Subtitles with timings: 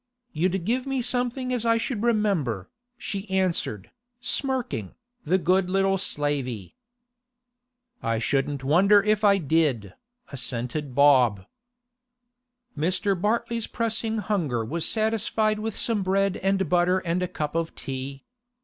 [0.33, 2.67] 'You'd give me something as I should remember,'
[2.97, 6.75] she answered, smirking, the good little slavey.
[8.17, 9.93] 'Shouldn't wonder if I did,'
[10.31, 11.45] assented Bob.
[12.75, 13.13] Mr.
[13.21, 18.25] Bartley's pressing hunger was satisfied with some bread and butter and a cup of tea.